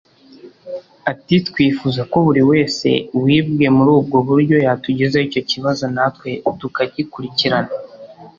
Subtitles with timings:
[1.11, 2.87] Ati “Twifuza ko buri wese
[3.23, 7.71] wibwe muri ubwo buryo yatugezaho icyo kibazo na twe tukagikurikirana